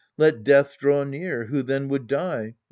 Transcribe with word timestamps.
Let 0.17 0.43
death 0.43 0.77
draw 0.79 1.03
near 1.03 1.45
who 1.45 1.61
then 1.61 1.87
would 1.89 2.07
die? 2.07 2.55